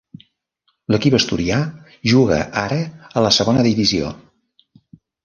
[0.93, 1.59] L'equip asturià
[2.13, 2.79] juga ara
[3.21, 4.11] a la Segona Divisió.